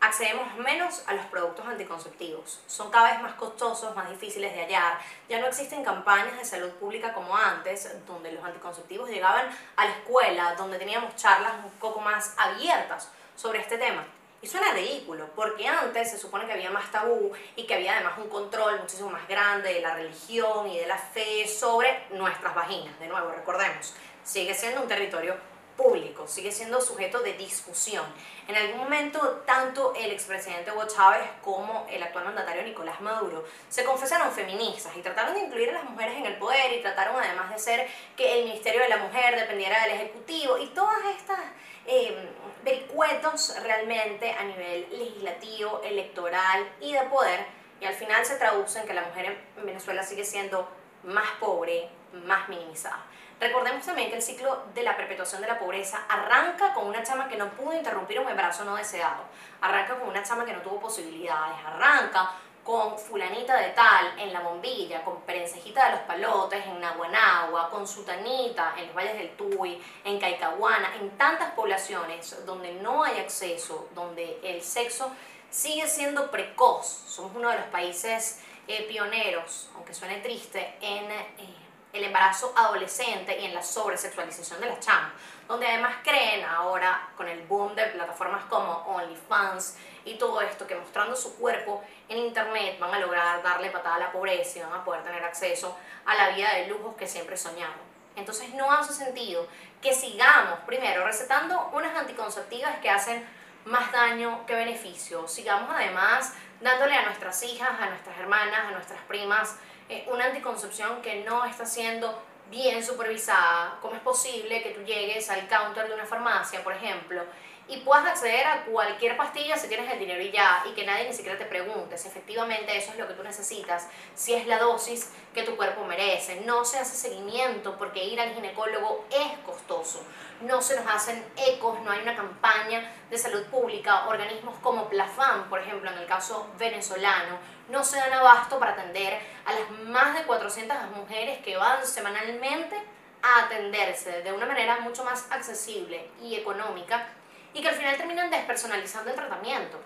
accedemos 0.05 0.55
menos 0.57 1.03
a 1.07 1.15
los 1.15 1.25
productos 1.27 1.67
anticonceptivos. 1.67 2.61
Son 2.67 2.91
cada 2.91 3.13
vez 3.13 3.23
más 3.23 3.35
costosos, 3.35 3.95
más 3.97 4.11
difíciles 4.11 4.53
de 4.55 4.63
hallar. 4.63 4.99
Ya 5.29 5.41
no 5.41 5.47
existen 5.47 5.83
campañas 5.83 6.37
de 6.37 6.45
salud 6.45 6.71
pública 6.73 7.13
como 7.15 7.35
antes, 7.35 7.91
donde 8.07 8.33
los 8.33 8.45
anticonceptivos 8.45 9.09
llegaban 9.09 9.47
a 9.77 9.85
la 9.85 9.91
escuela, 9.93 10.55
donde 10.57 10.79
teníamos 10.79 11.17
charlas 11.17 11.53
un 11.65 11.71
poco 11.73 12.01
más 12.01 12.35
abiertas 12.37 13.11
sobre 13.35 13.61
este 13.61 13.79
tema. 13.79 14.05
Y 14.43 14.47
suena 14.47 14.73
ridículo, 14.75 15.27
porque 15.35 15.67
antes 15.67 16.11
se 16.11 16.19
supone 16.19 16.45
que 16.45 16.53
había 16.53 16.71
más 16.71 16.91
tabú 16.91 17.33
y 17.57 17.67
que 17.67 17.75
había 17.75 17.95
además 17.95 18.19
un 18.19 18.29
control 18.29 18.81
muchísimo 18.81 19.09
más 19.09 19.27
grande 19.27 19.73
de 19.73 19.81
la 19.81 19.95
religión 19.95 20.69
y 20.69 20.79
de 20.79 20.87
la 20.87 20.99
fe 20.99 21.49
sobre 21.49 22.07
nuestras 22.11 22.55
vaginas. 22.55 22.99
De 23.01 23.09
nuevo, 23.09 23.31
recordemos, 23.31 23.95
sigue 24.23 24.53
siendo 24.53 24.83
un 24.83 24.89
territorio 24.89 25.35
público, 25.77 26.27
sigue 26.27 26.53
siendo 26.53 26.81
sujeto 26.81 27.21
de 27.21 27.35
discusión. 27.35 28.05
En 28.49 28.57
algún 28.57 28.79
momento, 28.79 29.43
tanto 29.47 29.95
el 29.95 30.11
expresidente 30.13 30.71
Hugo 30.73 30.87
Chávez 30.87 31.29
como 31.43 31.87
el 31.91 32.03
actual 32.03 32.27
mandatario 32.27 32.63
Nicolás 32.63 33.01
Maduro 33.01 33.45
se 33.69 33.85
confesaron 33.85 34.33
feministas 34.33 34.97
y 34.97 35.01
trataron 35.01 35.35
de 35.35 35.41
incluir 35.41 35.71
a 35.71 35.73
las 35.73 35.85
mujeres 35.85 36.17
en 36.17 36.27
el 36.27 36.37
poder 36.37 36.73
y 36.73 36.83
trataron 36.83 37.17
además 37.17 37.51
de 37.51 37.59
ser 37.59 37.89
que 38.17 38.39
el 38.39 38.45
Ministerio 38.47 38.83
de 38.83 38.89
la 38.89 38.99
Mujer 38.99 39.39
dependiera 39.39 39.83
del 39.83 39.93
Ejecutivo 39.93 40.59
y 40.59 40.67
todas 40.69 40.99
estas 41.19 41.39
eh, 41.87 42.29
vericuetos 42.63 43.55
realmente 43.63 44.31
a 44.33 44.45
nivel 44.45 44.87
legislativo, 44.91 45.81
electoral 45.83 46.69
y 46.81 46.93
de 46.93 47.03
poder 47.03 47.65
y 47.81 47.87
al 47.87 47.95
final 47.95 48.25
se 48.25 48.37
traduce 48.37 48.83
que 48.85 48.95
la 48.95 49.03
mujer 49.03 49.37
en 49.57 49.67
Venezuela 49.67 50.03
sigue 50.03 50.25
siendo 50.25 50.69
más 51.03 51.29
pobre, 51.39 51.89
más 52.25 52.49
minimizada. 52.49 53.05
Recordemos 53.41 53.85
también 53.85 54.11
que 54.11 54.17
el 54.17 54.23
ciclo 54.23 54.63
de 54.75 54.83
la 54.83 54.97
perpetuación 54.97 55.43
de 55.43 55.49
la 55.49 55.59
pobreza 55.59 56.05
arranca 56.09 56.73
con 56.73 56.87
una 56.87 57.03
chama 57.03 57.29
que 57.29 57.37
no 57.37 57.51
pudo 57.51 57.75
interrumpir 57.75 58.21
un 58.21 58.29
embarazo 58.29 58.65
no 58.65 58.77
deseado, 58.77 59.25
arranca 59.61 59.99
con 59.99 60.09
una 60.09 60.23
chama 60.23 60.45
que 60.45 60.53
no 60.53 60.63
tuvo 60.63 60.81
posibilidades, 60.81 61.57
arranca 61.67 62.33
con 62.63 62.99
fulanita 62.99 63.59
de 63.59 63.71
tal 63.71 64.19
en 64.19 64.33
la 64.33 64.41
bombilla, 64.41 65.05
con 65.05 65.21
perencejita 65.23 65.85
de 65.85 65.91
los 65.93 66.01
palotes 66.01 66.65
en 66.65 66.81
Naguanagua, 66.81 67.69
con 67.69 67.87
sutanita 67.87 68.75
en 68.79 68.87
los 68.87 68.97
valles 68.97 69.19
del 69.19 69.37
Tuy, 69.37 69.83
en 70.05 70.19
Caicahuana, 70.19 70.97
en 70.97 71.11
tantas 71.19 71.53
poblaciones 71.53 72.45
donde 72.47 72.73
no 72.75 73.05
hay 73.05 73.19
acceso, 73.19 73.89
donde 73.95 74.41
el 74.43 74.63
sexo 74.63 75.13
sigue 75.51 75.87
siendo 75.87 76.31
precoz. 76.31 76.87
Somos 76.87 77.33
uno 77.37 77.51
de 77.51 77.57
los 77.57 77.67
países 77.67 78.41
eh, 78.67 78.87
pioneros, 78.89 79.69
aunque 79.75 79.93
suene 79.93 80.21
triste, 80.21 80.77
en... 80.81 81.11
Eh, 81.11 81.65
el 81.95 82.05
embarazo 82.05 82.53
adolescente 82.57 83.39
y 83.41 83.47
en 83.47 83.55
la 83.55 83.63
sobresexualización 83.63 84.61
de 84.61 84.67
las 84.67 84.81
chamas, 84.81 85.13
donde 85.47 85.67
además 85.67 85.97
creen 86.03 86.45
ahora 86.45 87.09
con 87.17 87.29
el 87.29 87.43
boom 87.43 87.75
de 87.75 87.85
plataformas 87.87 88.45
como 88.47 88.73
OnlyFans 88.87 89.77
y 90.05 90.15
todo 90.15 90.41
esto 90.41 90.67
que 90.67 90.75
mostrando 90.75 91.17
su 91.17 91.37
cuerpo 91.37 91.83
en 92.09 92.19
internet 92.19 92.79
van 92.79 92.93
a 92.95 92.99
lograr 92.99 93.43
darle 93.43 93.71
patada 93.71 93.97
a 93.97 94.01
la 94.01 94.13
pobreza 94.13 94.59
y 94.59 94.63
van 94.63 94.73
a 94.73 94.85
poder 94.85 95.03
tener 95.05 95.23
acceso 95.25 95.79
a 96.05 96.15
la 96.15 96.31
vida 96.31 96.53
de 96.55 96.67
lujos 96.67 96.97
que 96.97 97.07
siempre 97.07 97.37
soñaron. 97.37 97.95
Entonces 98.17 98.53
no 98.55 98.71
hace 98.71 98.93
sentido 98.93 99.47
que 99.81 99.95
sigamos 99.95 100.61
primero 100.67 101.05
recetando 101.05 101.71
unas 101.73 101.97
anticonceptivas 101.97 102.77
que 102.79 102.91
hacen 102.91 103.27
más 103.65 103.91
daño 103.93 104.45
que 104.47 104.55
beneficio. 104.55 105.27
Sigamos 105.27 105.71
además 105.75 106.35
dándole 106.61 106.95
a 106.95 107.05
nuestras 107.05 107.43
hijas, 107.43 107.71
a 107.81 107.87
nuestras 107.87 108.19
hermanas, 108.19 108.67
a 108.67 108.71
nuestras 108.71 109.01
primas 109.03 109.57
eh, 109.89 110.07
una 110.11 110.27
anticoncepción 110.27 111.03
que 111.03 111.25
no 111.25 111.45
está 111.45 111.67
siendo 111.67 112.23
bien 112.51 112.85
supervisada. 112.85 113.79
¿Cómo 113.81 113.95
es 113.95 114.01
posible 114.01 114.63
que 114.63 114.71
tú 114.71 114.83
llegues 114.83 115.29
al 115.31 115.49
counter 115.49 115.89
de 115.89 115.95
una 115.95 116.07
farmacia, 116.07 116.63
por 116.63 116.73
ejemplo, 116.73 117.23
y 117.67 117.79
puedas 117.79 118.07
acceder 118.07 118.47
a 118.47 118.65
cualquier 118.65 119.17
pastilla 119.17 119.57
si 119.57 119.69
tienes 119.69 119.91
el 119.91 119.99
dinero 119.99 120.23
y 120.23 120.31
ya, 120.31 120.63
y 120.69 120.75
que 120.75 120.85
nadie 120.85 121.09
ni 121.09 121.15
siquiera 121.15 121.39
te 121.39 121.47
pregunte 121.47 121.97
si 121.97 122.09
efectivamente 122.09 122.77
eso 122.77 122.93
es 122.93 122.99
lo 122.99 123.09
que 123.09 123.15
tú 123.15 123.23
necesitas, 123.23 123.89
si 124.15 124.35
es 124.35 124.47
la 124.47 124.59
dosis 124.59 125.11
que 125.33 125.45
tu 125.45 125.57
cuerpo 125.57 125.85
merece. 125.85 126.43
No 126.43 126.65
se 126.65 126.79
hace 126.79 126.97
seguimiento 126.97 127.77
porque 127.79 128.05
ir 128.05 128.21
al 128.21 128.35
ginecólogo 128.35 129.07
es 129.11 129.39
costoso. 129.45 130.03
No 130.43 130.61
se 130.61 130.77
nos 130.77 130.87
hacen 130.95 131.25
ecos, 131.37 131.81
no 131.81 131.91
hay 131.91 132.03
una 132.03 132.17
campaña 132.17 132.93
de 133.09 133.17
salud 133.17 133.45
pública, 133.47 134.09
organismos 134.09 134.59
como 134.59 134.89
Plafam, 134.89 135.49
por 135.49 135.61
ejemplo, 135.61 135.91
en 135.91 135.99
el 135.99 136.07
caso 136.07 136.51
venezolano, 136.59 137.39
no 137.69 137.83
se 137.83 137.97
dan 137.97 138.13
abasto 138.13 138.59
para 138.59 138.73
atender 138.73 139.19
a 139.47 139.53
las 139.53 139.71
más 139.87 140.15
de 140.15 140.25
400 140.25 140.77
mujeres 140.97 141.39
que 141.39 141.57
van 141.57 141.87
semanalmente 141.87 142.77
a 143.23 143.47
atenderse 143.47 144.23
de 144.23 144.33
una 144.33 144.45
manera 144.45 144.81
mucho 144.81 145.03
más 145.03 145.27
accesible 145.31 146.11
y 146.21 146.35
económica 146.35 147.07
y 147.55 147.63
que 147.63 147.69
al 147.69 147.75
final 147.75 147.97
terminan 147.97 148.31
despersonalizando 148.31 149.11
el 149.11 149.17
tratamiento. 149.17 149.81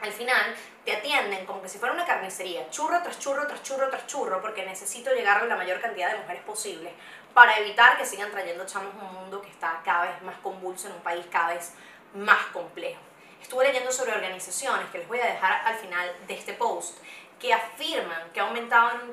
Al 0.00 0.12
final 0.12 0.54
te 0.84 0.96
atienden 0.96 1.46
como 1.46 1.62
que 1.62 1.68
si 1.68 1.78
fuera 1.78 1.94
una 1.94 2.04
carnicería, 2.04 2.68
churro 2.70 3.02
tras 3.02 3.18
churro 3.18 3.46
tras 3.46 3.62
churro 3.62 3.88
tras 3.88 4.06
churro, 4.06 4.40
porque 4.40 4.64
necesito 4.64 5.12
llegar 5.12 5.38
a 5.38 5.46
la 5.46 5.56
mayor 5.56 5.80
cantidad 5.80 6.12
de 6.12 6.18
mujeres 6.18 6.42
posible 6.42 6.92
para 7.34 7.58
evitar 7.58 7.96
que 7.96 8.04
sigan 8.04 8.30
trayendo 8.30 8.66
chamos 8.66 8.94
a 8.94 9.04
un 9.06 9.14
mundo 9.14 9.40
que 9.40 9.48
está 9.48 9.80
cada 9.84 10.04
vez 10.04 10.22
más 10.22 10.36
convulso 10.38 10.88
en 10.88 10.94
un 10.94 11.00
país 11.00 11.26
cada 11.30 11.54
vez 11.54 11.72
más 12.14 12.46
complejo. 12.52 13.00
Estuve 13.40 13.64
leyendo 13.64 13.90
sobre 13.92 14.12
organizaciones 14.12 14.88
que 14.90 14.98
les 14.98 15.08
voy 15.08 15.20
a 15.20 15.26
dejar 15.26 15.62
al 15.64 15.76
final 15.76 16.12
de 16.26 16.34
este 16.34 16.54
post 16.54 16.98
que 17.38 17.54
afirman 17.54 18.30
que 18.32 18.40
en 18.40 18.46
un 18.46 18.70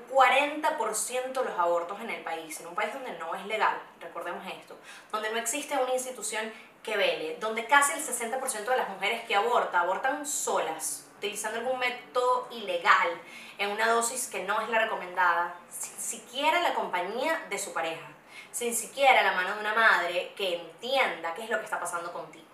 40% 0.09 1.43
los 1.43 1.59
abortos 1.59 1.99
en 2.01 2.09
el 2.09 2.23
país, 2.23 2.59
en 2.59 2.67
un 2.67 2.75
país 2.75 2.91
donde 2.93 3.11
no 3.19 3.35
es 3.35 3.45
legal, 3.45 3.77
recordemos 3.99 4.43
esto, 4.47 4.75
donde 5.11 5.31
no 5.31 5.37
existe 5.37 5.77
una 5.77 5.93
institución 5.93 6.51
que 6.85 6.95
vele, 6.95 7.37
donde 7.39 7.65
casi 7.65 7.93
el 7.93 8.05
60% 8.05 8.63
de 8.63 8.77
las 8.77 8.89
mujeres 8.89 9.23
que 9.25 9.35
abortan, 9.35 9.81
abortan 9.81 10.25
solas, 10.25 11.07
utilizando 11.17 11.57
algún 11.57 11.79
método 11.79 12.47
ilegal, 12.51 13.09
en 13.57 13.71
una 13.71 13.89
dosis 13.89 14.27
que 14.27 14.43
no 14.43 14.61
es 14.61 14.69
la 14.69 14.79
recomendada, 14.79 15.55
sin 15.69 15.99
siquiera 15.99 16.61
la 16.61 16.75
compañía 16.75 17.43
de 17.49 17.57
su 17.57 17.73
pareja, 17.73 18.05
sin 18.51 18.75
siquiera 18.75 19.23
la 19.23 19.31
mano 19.31 19.55
de 19.55 19.61
una 19.61 19.73
madre 19.73 20.33
que 20.37 20.57
entienda 20.57 21.33
qué 21.33 21.43
es 21.43 21.49
lo 21.49 21.57
que 21.57 21.65
está 21.65 21.79
pasando 21.79 22.13
contigo. 22.13 22.45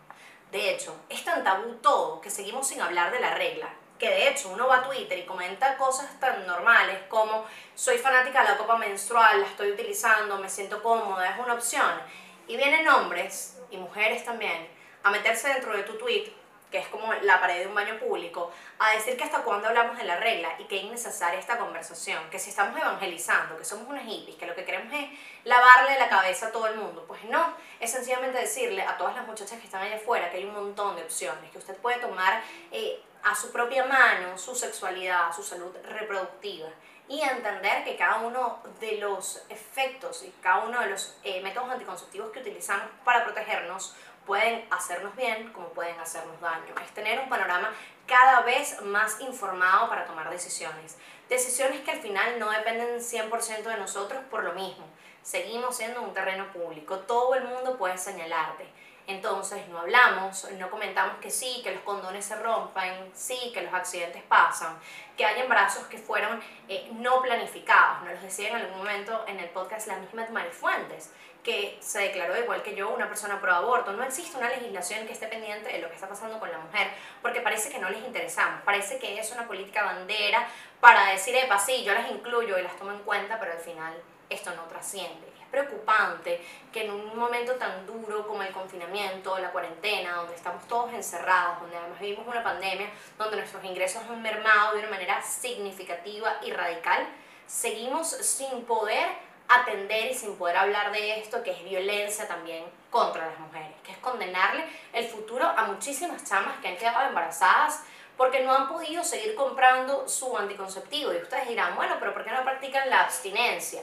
De 0.52 0.72
hecho, 0.72 0.96
es 1.10 1.24
tan 1.24 1.44
tabú 1.44 1.76
todo 1.76 2.22
que 2.22 2.30
seguimos 2.30 2.68
sin 2.68 2.82
hablar 2.82 3.12
de 3.12 3.20
la 3.20 3.36
regla, 3.36 3.70
que 4.00 4.10
de 4.10 4.30
hecho 4.30 4.50
uno 4.50 4.68
va 4.68 4.78
a 4.78 4.84
Twitter 4.84 5.20
y 5.20 5.26
comenta 5.26 5.78
cosas 5.78 6.20
tan 6.20 6.48
normales 6.48 6.98
como 7.08 7.46
soy 7.76 7.98
fanática 7.98 8.42
de 8.42 8.50
la 8.50 8.58
copa 8.58 8.78
menstrual, 8.78 9.42
la 9.42 9.48
estoy 9.48 9.72
utilizando, 9.72 10.38
me 10.38 10.50
siento 10.50 10.82
cómoda, 10.82 11.30
es 11.30 11.40
una 11.40 11.54
opción. 11.54 12.02
Y 12.48 12.58
vienen 12.58 12.88
hombres 12.88 13.58
y 13.70 13.78
mujeres 13.78 14.26
también 14.26 14.68
a 15.04 15.12
meterse 15.12 15.50
dentro 15.50 15.76
de 15.76 15.84
tu 15.84 15.98
tweet, 15.98 16.32
que 16.70 16.78
es 16.78 16.88
como 16.88 17.14
la 17.14 17.40
pared 17.42 17.60
de 17.60 17.68
un 17.68 17.76
baño 17.76 18.00
público, 18.00 18.52
a 18.80 18.92
decir 18.92 19.18
que 19.18 19.24
hasta 19.24 19.44
cuándo 19.44 19.68
hablamos 19.68 19.98
de 19.98 20.06
la 20.06 20.18
regla 20.18 20.56
y 20.58 20.64
que 20.66 20.78
es 20.78 20.84
innecesaria 20.84 21.40
esta 21.40 21.58
conversación, 21.58 22.30
que 22.30 22.40
si 22.40 22.50
estamos 22.50 22.80
evangelizando, 22.80 23.58
que 23.58 23.66
somos 23.66 23.90
unas 23.90 24.06
hippies, 24.06 24.38
que 24.38 24.46
lo 24.46 24.56
que 24.56 24.64
queremos 24.64 24.94
es 24.94 25.10
lavarle 25.44 26.00
la 26.00 26.08
cabeza 26.08 26.48
a 26.48 26.52
todo 26.52 26.68
el 26.68 26.78
mundo. 26.78 27.04
Pues 27.08 27.24
no, 27.26 27.54
es 27.80 27.92
sencillamente 27.92 28.40
decirle 28.40 28.84
a 28.84 28.98
todas 28.98 29.16
las 29.16 29.28
muchachas 29.28 29.60
que 29.60 29.66
están 29.66 29.82
allá 29.82 29.98
afuera 29.98 30.30
que 30.32 30.38
hay 30.38 30.46
un 30.46 30.54
montón 30.54 30.96
de 30.96 31.04
opciones, 31.04 31.52
que 31.52 31.58
usted 31.58 31.76
puede 31.78 32.00
tomar 32.00 32.42
eh, 32.72 33.02
a 33.24 33.36
su 33.36 33.52
propia 33.52 33.86
mano 33.86 34.38
su 34.38 34.56
sexualidad, 34.56 35.34
su 35.36 35.44
salud 35.44 35.76
reproductiva 35.84 36.70
y 37.08 37.22
entender 37.22 37.84
que 37.84 37.98
cada 37.98 38.20
uno 38.20 38.60
de 38.80 38.98
los 38.98 39.44
efectos 39.50 40.24
y 40.24 40.30
cada 40.42 40.66
uno 40.66 40.80
de 40.80 40.88
los 40.88 41.18
eh, 41.24 41.42
métodos 41.42 41.70
anticonceptivos 41.70 42.32
que 42.32 42.40
utilizamos 42.40 42.86
para 43.04 43.24
protegernos 43.24 43.96
pueden 44.26 44.66
hacernos 44.72 45.16
bien 45.16 45.52
como 45.52 45.70
pueden 45.70 46.00
hacernos 46.00 46.40
daño. 46.40 46.74
Es 46.84 46.92
tener 46.92 47.20
un 47.20 47.30
panorama 47.30 47.74
cada 48.06 48.42
vez 48.42 48.82
más 48.82 49.20
informado 49.22 49.90
para 49.90 50.06
tomar 50.06 50.30
decisiones. 50.30 50.98
Decisiones 51.30 51.82
que 51.82 51.92
al 51.92 52.02
final 52.02 52.40
no 52.40 52.50
dependen 52.52 53.00
100% 53.00 53.64
de 53.64 53.78
nosotros 53.78 54.22
por 54.30 54.44
lo 54.44 54.54
mismo. 54.54 54.86
Seguimos 55.24 55.78
siendo 55.78 56.02
un 56.02 56.14
terreno 56.14 56.52
público. 56.52 57.00
Todo 57.00 57.36
el 57.36 57.44
mundo 57.46 57.78
puede 57.78 57.98
señalarte. 57.98 58.68
Entonces 59.12 59.68
no 59.68 59.80
hablamos, 59.80 60.50
no 60.52 60.70
comentamos 60.70 61.18
que 61.18 61.30
sí, 61.30 61.62
que 61.64 61.74
los 61.74 61.82
condones 61.82 62.24
se 62.24 62.36
rompan, 62.38 63.10
sí, 63.14 63.52
que 63.54 63.62
los 63.62 63.74
accidentes 63.74 64.24
pasan, 64.24 64.80
que 65.18 65.26
hay 65.26 65.42
embarazos 65.42 65.86
que 65.88 65.98
fueron 65.98 66.42
eh, 66.70 66.90
no 66.94 67.22
planificados. 67.22 68.04
Nos 68.04 68.14
los 68.14 68.24
decía 68.24 68.50
en 68.50 68.56
algún 68.56 68.78
momento 68.78 69.26
en 69.28 69.40
el 69.40 69.50
podcast 69.50 69.88
la 69.88 69.98
misma 69.98 70.26
Fuentes, 70.52 71.12
que 71.44 71.78
se 71.82 72.00
declaró 72.00 72.40
igual 72.40 72.64
que 72.64 72.74
yo 72.74 72.90
una 72.90 73.08
persona 73.08 73.42
pro 73.42 73.54
aborto. 73.54 73.92
No 73.92 74.04
existe 74.04 74.38
una 74.38 74.50
legislación 74.50 75.06
que 75.06 75.14
esté 75.14 75.28
pendiente 75.28 75.72
de 75.72 75.80
lo 75.80 75.90
que 75.90 75.96
está 75.96 76.08
pasando 76.08 76.40
con 76.40 76.50
la 76.50 76.60
mujer, 76.60 76.88
porque 77.22 77.42
parece 77.42 77.70
que 77.70 77.80
no 77.80 77.90
les 77.90 78.04
interesamos, 78.04 78.62
parece 78.64 78.98
que 78.98 79.20
es 79.20 79.32
una 79.32 79.46
política 79.46 79.84
bandera 79.84 80.48
para 80.80 81.12
decir, 81.12 81.36
epa, 81.36 81.60
sí, 81.60 81.84
yo 81.84 81.94
las 81.94 82.10
incluyo 82.10 82.58
y 82.58 82.64
las 82.64 82.78
tomo 82.78 82.92
en 82.92 83.00
cuenta, 83.00 83.40
pero 83.40 83.52
al 83.52 83.60
final 83.60 83.94
esto 84.30 84.52
no 84.56 84.64
trasciende. 84.64 85.31
Preocupante 85.52 86.42
que 86.72 86.86
en 86.86 86.92
un 86.92 87.18
momento 87.18 87.54
tan 87.56 87.86
duro 87.86 88.26
como 88.26 88.42
el 88.42 88.52
confinamiento, 88.52 89.38
la 89.38 89.52
cuarentena, 89.52 90.16
donde 90.16 90.36
estamos 90.36 90.66
todos 90.68 90.94
encerrados, 90.94 91.60
donde 91.60 91.76
además 91.76 92.00
vivimos 92.00 92.26
una 92.26 92.44
pandemia, 92.44 92.90
donde 93.18 93.38
nuestros 93.38 93.64
ingresos 93.66 94.02
han 94.10 94.22
mermado 94.22 94.74
de 94.74 94.80
una 94.80 94.90
manera 94.90 95.22
significativa 95.22 96.38
y 96.42 96.52
radical, 96.52 97.06
seguimos 97.46 98.10
sin 98.10 98.64
poder 98.64 99.06
atender 99.50 100.12
y 100.12 100.14
sin 100.14 100.38
poder 100.38 100.56
hablar 100.56 100.92
de 100.92 101.20
esto, 101.20 101.44
que 101.44 101.52
es 101.52 101.64
violencia 101.64 102.28
también 102.28 102.64
contra 102.90 103.28
las 103.28 103.40
mujeres, 103.40 103.76
que 103.84 103.92
es 103.92 103.98
condenarle 103.98 104.66
el 104.94 105.06
futuro 105.06 105.46
a 105.46 105.66
muchísimas 105.66 106.24
chamas 106.24 106.58
que 106.62 106.70
han 106.70 106.78
quedado 106.78 107.08
embarazadas 107.08 107.84
porque 108.16 108.44
no 108.44 108.54
han 108.54 108.70
podido 108.70 109.04
seguir 109.04 109.36
comprando 109.36 110.08
su 110.08 110.38
anticonceptivo. 110.38 111.12
Y 111.12 111.18
ustedes 111.18 111.48
dirán, 111.48 111.76
bueno, 111.76 111.96
pero 112.00 112.14
¿por 112.14 112.24
qué 112.24 112.32
no 112.32 112.44
practican 112.44 112.90
la 112.90 113.02
abstinencia? 113.02 113.82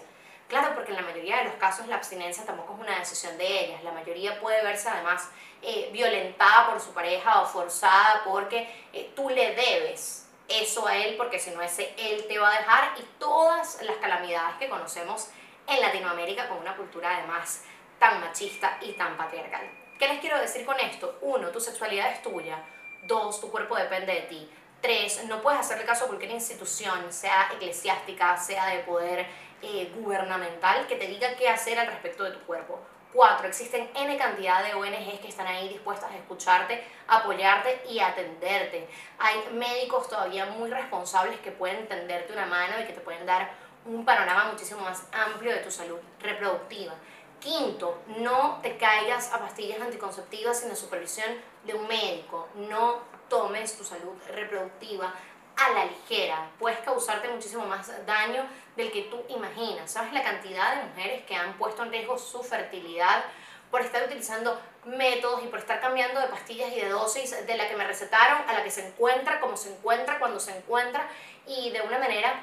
Claro, 0.48 0.74
porque 0.74 0.92
en 0.92 0.96
la 0.96 1.02
mayoría 1.02 1.38
de 1.38 1.44
los 1.44 1.54
casos 1.54 1.86
la 1.88 1.96
abstinencia 1.96 2.44
tampoco 2.44 2.74
es 2.74 2.80
una 2.80 2.98
decisión 2.98 3.36
de 3.36 3.64
ellas. 3.64 3.84
La 3.84 3.92
mayoría 3.92 4.40
puede 4.40 4.62
verse 4.62 4.88
además 4.88 5.28
eh, 5.60 5.90
violentada 5.92 6.70
por 6.70 6.80
su 6.80 6.92
pareja 6.92 7.42
o 7.42 7.46
forzada 7.46 8.22
porque 8.24 8.66
eh, 8.94 9.12
tú 9.14 9.28
le 9.28 9.54
debes 9.54 10.26
eso 10.48 10.86
a 10.86 10.96
él 10.96 11.16
porque 11.18 11.38
si 11.38 11.50
no 11.50 11.60
ese 11.60 11.94
él 11.98 12.24
te 12.26 12.38
va 12.38 12.48
a 12.48 12.58
dejar 12.58 12.94
y 12.98 13.02
todas 13.18 13.82
las 13.82 13.96
calamidades 13.98 14.56
que 14.56 14.70
conocemos 14.70 15.28
en 15.66 15.82
Latinoamérica 15.82 16.48
con 16.48 16.56
una 16.56 16.74
cultura 16.74 17.18
además 17.18 17.64
tan 17.98 18.20
machista 18.20 18.78
y 18.80 18.92
tan 18.92 19.18
patriarcal. 19.18 19.68
¿Qué 19.98 20.08
les 20.08 20.20
quiero 20.20 20.40
decir 20.40 20.64
con 20.64 20.78
esto? 20.80 21.18
Uno, 21.20 21.48
tu 21.48 21.60
sexualidad 21.60 22.12
es 22.12 22.22
tuya. 22.22 22.64
Dos, 23.02 23.40
tu 23.40 23.50
cuerpo 23.50 23.76
depende 23.76 24.14
de 24.14 24.20
ti. 24.22 24.50
Tres, 24.80 25.24
no 25.24 25.42
puedes 25.42 25.60
hacerle 25.60 25.84
caso 25.84 26.04
a 26.04 26.06
cualquier 26.06 26.30
institución, 26.30 27.12
sea 27.12 27.50
eclesiástica, 27.54 28.36
sea 28.36 28.66
de 28.66 28.78
poder 28.84 29.26
eh, 29.62 29.92
gubernamental 29.96 30.86
que 30.86 30.96
te 30.96 31.06
diga 31.06 31.34
qué 31.36 31.48
hacer 31.48 31.78
al 31.78 31.86
respecto 31.86 32.24
de 32.24 32.32
tu 32.32 32.40
cuerpo. 32.40 32.80
Cuatro, 33.12 33.48
existen 33.48 33.90
N 33.94 34.16
cantidad 34.18 34.62
de 34.62 34.74
ONGs 34.74 35.20
que 35.20 35.28
están 35.28 35.46
ahí 35.46 35.68
dispuestas 35.68 36.10
a 36.10 36.16
escucharte, 36.16 36.84
apoyarte 37.06 37.82
y 37.88 38.00
atenderte. 38.00 38.86
Hay 39.18 39.48
médicos 39.54 40.08
todavía 40.08 40.44
muy 40.46 40.70
responsables 40.70 41.40
que 41.40 41.50
pueden 41.50 41.88
tenderte 41.88 42.34
una 42.34 42.44
mano 42.44 42.78
y 42.80 42.84
que 42.84 42.92
te 42.92 43.00
pueden 43.00 43.24
dar 43.24 43.50
un 43.86 44.04
panorama 44.04 44.50
muchísimo 44.52 44.82
más 44.82 45.04
amplio 45.10 45.52
de 45.52 45.60
tu 45.60 45.70
salud 45.70 45.98
reproductiva. 46.20 46.92
Quinto, 47.40 48.02
no 48.18 48.58
te 48.62 48.76
caigas 48.76 49.32
a 49.32 49.38
pastillas 49.38 49.80
anticonceptivas 49.80 50.60
sin 50.60 50.68
la 50.68 50.76
supervisión 50.76 51.28
de 51.64 51.74
un 51.74 51.88
médico. 51.88 52.48
No 52.56 52.98
tomes 53.28 53.78
tu 53.78 53.84
salud 53.84 54.12
reproductiva 54.28 55.14
a 55.58 55.70
la 55.70 55.84
ligera. 55.86 56.50
Puedes 56.58 56.78
causarte 56.80 57.28
muchísimo 57.28 57.66
más 57.66 57.90
daño 58.06 58.44
del 58.76 58.92
que 58.92 59.02
tú 59.02 59.22
imaginas. 59.28 59.90
¿Sabes 59.90 60.12
la 60.12 60.22
cantidad 60.22 60.76
de 60.76 60.88
mujeres 60.88 61.24
que 61.24 61.34
han 61.34 61.54
puesto 61.54 61.82
en 61.82 61.90
riesgo 61.90 62.18
su 62.18 62.42
fertilidad 62.42 63.24
por 63.70 63.82
estar 63.82 64.02
utilizando 64.04 64.58
métodos 64.84 65.44
y 65.44 65.48
por 65.48 65.58
estar 65.58 65.80
cambiando 65.80 66.20
de 66.20 66.28
pastillas 66.28 66.72
y 66.72 66.80
de 66.80 66.88
dosis 66.88 67.46
de 67.46 67.56
la 67.56 67.68
que 67.68 67.76
me 67.76 67.86
recetaron 67.86 68.48
a 68.48 68.52
la 68.52 68.62
que 68.62 68.70
se 68.70 68.86
encuentra, 68.86 69.40
como 69.40 69.56
se 69.56 69.70
encuentra, 69.70 70.18
cuando 70.18 70.40
se 70.40 70.56
encuentra 70.56 71.06
y 71.46 71.70
de 71.70 71.82
una 71.82 71.98
manera 71.98 72.40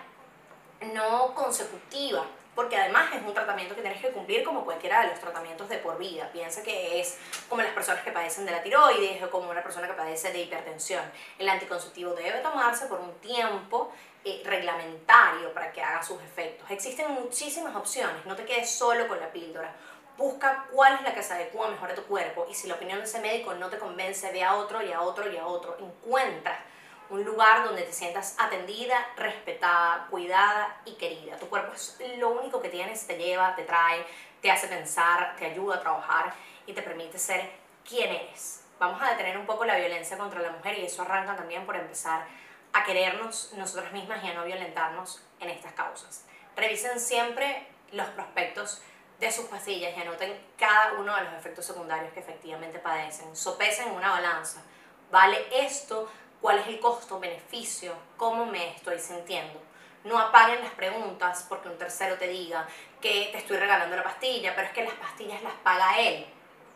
no 0.93 1.33
consecutiva? 1.33 2.25
Porque 2.55 2.77
además 2.77 3.13
es 3.13 3.21
un 3.21 3.33
tratamiento 3.33 3.75
que 3.75 3.81
tienes 3.81 4.01
que 4.01 4.11
cumplir 4.11 4.43
como 4.43 4.63
cualquiera 4.63 5.01
de 5.01 5.09
los 5.09 5.19
tratamientos 5.19 5.67
de 5.67 5.77
por 5.77 5.97
vida. 5.97 6.29
Piensa 6.31 6.63
que 6.63 6.99
es 6.99 7.17
como 7.49 7.61
las 7.61 7.73
personas 7.73 8.03
que 8.03 8.11
padecen 8.11 8.45
de 8.45 8.51
la 8.51 8.63
tiroides 8.63 9.21
o 9.21 9.29
como 9.29 9.49
una 9.49 9.61
persona 9.61 9.87
que 9.87 9.93
padece 9.93 10.31
de 10.31 10.39
hipertensión. 10.39 11.03
El 11.37 11.49
anticonceptivo 11.49 12.13
debe 12.13 12.39
tomarse 12.39 12.85
por 12.85 13.01
un 13.01 13.13
tiempo 13.19 13.91
eh, 14.23 14.41
reglamentario 14.45 15.53
para 15.53 15.71
que 15.71 15.81
haga 15.81 16.01
sus 16.01 16.21
efectos. 16.21 16.71
Existen 16.71 17.11
muchísimas 17.11 17.75
opciones, 17.75 18.25
no 18.25 18.35
te 18.35 18.45
quedes 18.45 18.71
solo 18.71 19.07
con 19.07 19.19
la 19.19 19.31
píldora. 19.31 19.75
Busca 20.17 20.65
cuál 20.71 20.95
es 20.95 21.01
la 21.01 21.13
que 21.13 21.21
se 21.21 21.33
adecua 21.33 21.67
mejor 21.67 21.91
a 21.91 21.95
tu 21.95 22.03
cuerpo 22.03 22.47
y 22.49 22.53
si 22.53 22.69
la 22.69 22.75
opinión 22.75 22.99
de 22.99 23.03
ese 23.03 23.19
médico 23.19 23.53
no 23.53 23.69
te 23.69 23.77
convence, 23.77 24.31
ve 24.31 24.43
a 24.43 24.55
otro 24.55 24.81
y 24.81 24.93
a 24.93 25.01
otro 25.01 25.29
y 25.29 25.35
a 25.35 25.45
otro. 25.45 25.77
Encuentra 25.77 26.63
un 27.09 27.23
lugar 27.23 27.63
donde 27.65 27.83
te 27.83 27.93
sientas 27.93 28.35
atendida, 28.39 29.05
respetada, 29.15 30.07
cuidada 30.09 30.81
y 30.85 30.93
querida. 30.95 31.37
Tu 31.37 31.47
cuerpo 31.47 31.73
es 31.73 31.97
lo 32.17 32.29
único 32.29 32.61
que 32.61 32.69
tienes, 32.69 33.05
te 33.05 33.17
lleva, 33.17 33.55
te 33.55 33.63
trae, 33.63 34.05
te 34.41 34.51
hace 34.51 34.67
pensar, 34.67 35.35
te 35.37 35.45
ayuda 35.45 35.75
a 35.75 35.81
trabajar 35.81 36.33
y 36.65 36.73
te 36.73 36.81
permite 36.81 37.17
ser 37.17 37.51
quien 37.87 38.09
eres. 38.09 38.63
Vamos 38.79 39.01
a 39.01 39.11
detener 39.11 39.37
un 39.37 39.45
poco 39.45 39.65
la 39.65 39.77
violencia 39.77 40.17
contra 40.17 40.41
la 40.41 40.51
mujer 40.51 40.77
y 40.77 40.85
eso 40.85 41.03
arranca 41.03 41.35
también 41.35 41.65
por 41.65 41.75
empezar 41.75 42.25
a 42.73 42.83
querernos 42.83 43.53
nosotras 43.53 43.93
mismas 43.93 44.23
y 44.23 44.27
a 44.27 44.33
no 44.33 44.43
violentarnos 44.43 45.23
en 45.39 45.49
estas 45.49 45.73
causas. 45.73 46.25
Revisen 46.55 46.99
siempre 46.99 47.67
los 47.91 48.07
prospectos 48.09 48.81
de 49.19 49.31
sus 49.31 49.45
pastillas 49.45 49.95
y 49.95 50.01
anoten 50.01 50.37
cada 50.57 50.93
uno 50.93 51.15
de 51.15 51.23
los 51.23 51.33
efectos 51.33 51.65
secundarios 51.65 52.11
que 52.13 52.19
efectivamente 52.19 52.79
padecen. 52.79 53.33
Sopesen 53.35 53.91
una 53.91 54.11
balanza. 54.11 54.61
¿Vale 55.09 55.45
esto 55.51 56.09
cuál 56.41 56.59
es 56.59 56.67
el 56.67 56.79
costo-beneficio, 56.79 57.93
cómo 58.17 58.45
me 58.45 58.75
estoy 58.75 58.99
sintiendo. 58.99 59.61
No 60.03 60.19
apaguen 60.19 60.61
las 60.61 60.73
preguntas 60.73 61.45
porque 61.49 61.67
un 61.67 61.77
tercero 61.77 62.17
te 62.17 62.27
diga 62.27 62.67
que 63.01 63.29
te 63.31 63.37
estoy 63.39 63.57
regalando 63.57 63.95
la 63.95 64.03
pastilla, 64.03 64.53
pero 64.55 64.67
es 64.67 64.73
que 64.73 64.83
las 64.83 64.93
pastillas 64.93 65.41
las 65.41 65.53
paga 65.63 65.99
él. 65.99 66.27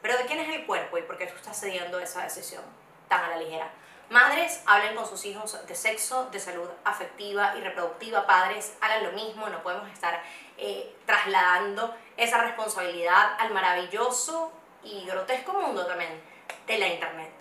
Pero 0.01 0.17
¿de 0.17 0.25
quién 0.25 0.39
es 0.39 0.49
el 0.49 0.65
cuerpo 0.65 0.97
y 0.97 1.03
por 1.03 1.17
qué 1.17 1.27
tú 1.27 1.35
estás 1.35 1.59
cediendo 1.59 1.99
esa 1.99 2.23
decisión 2.23 2.63
tan 3.07 3.23
a 3.23 3.29
la 3.29 3.37
ligera? 3.37 3.71
Madres, 4.09 4.63
hablen 4.65 4.95
con 4.95 5.07
sus 5.07 5.23
hijos 5.25 5.67
de 5.67 5.75
sexo, 5.75 6.29
de 6.31 6.39
salud 6.39 6.67
afectiva 6.83 7.55
y 7.55 7.61
reproductiva. 7.61 8.25
Padres, 8.25 8.75
hagan 8.81 9.03
lo 9.03 9.11
mismo. 9.11 9.47
No 9.49 9.61
podemos 9.61 9.87
estar 9.91 10.23
eh, 10.57 10.95
trasladando 11.05 11.95
esa 12.17 12.41
responsabilidad 12.41 13.35
al 13.37 13.53
maravilloso 13.53 14.51
y 14.83 15.05
grotesco 15.05 15.53
mundo 15.53 15.85
también 15.85 16.19
de 16.65 16.79
la 16.79 16.87
Internet. 16.87 17.31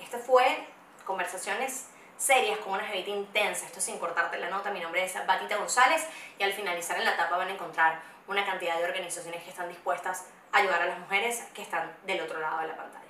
Este 0.00 0.18
fue 0.18 0.66
conversaciones 1.06 1.86
serias 2.18 2.58
con 2.58 2.72
una 2.74 2.84
jevita 2.84 3.10
intensa, 3.10 3.66
esto 3.66 3.80
sin 3.80 3.98
cortarte 3.98 4.38
la 4.38 4.50
nota, 4.50 4.70
mi 4.70 4.80
nombre 4.80 5.04
es 5.04 5.14
Batita 5.26 5.56
González 5.56 6.06
y 6.38 6.42
al 6.42 6.52
finalizar 6.52 6.98
en 6.98 7.04
la 7.04 7.14
etapa 7.14 7.36
van 7.36 7.48
a 7.48 7.52
encontrar 7.52 8.00
una 8.26 8.44
cantidad 8.44 8.76
de 8.78 8.84
organizaciones 8.84 9.42
que 9.42 9.50
están 9.50 9.68
dispuestas 9.68 10.26
a 10.52 10.58
ayudar 10.58 10.82
a 10.82 10.86
las 10.86 10.98
mujeres 10.98 11.44
que 11.54 11.62
están 11.62 11.96
del 12.06 12.20
otro 12.22 12.40
lado 12.40 12.60
de 12.60 12.68
la 12.68 12.76
pantalla. 12.76 13.05